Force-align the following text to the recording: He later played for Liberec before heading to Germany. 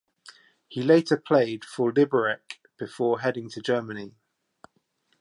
He 0.67 0.81
later 0.81 1.15
played 1.15 1.63
for 1.63 1.93
Liberec 1.93 2.57
before 2.79 3.19
heading 3.19 3.51
to 3.51 3.61
Germany. 3.61 4.15